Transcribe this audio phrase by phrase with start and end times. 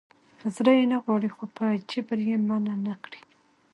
[0.55, 3.21] زړه یې نه غواړي خو په جبر یې منع نه کړي.